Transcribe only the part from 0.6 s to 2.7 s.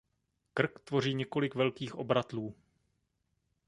tvoří několik velkých obratlů.